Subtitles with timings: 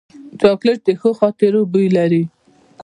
[0.41, 2.23] چاکلېټ د ښو خاطرو بوی لري.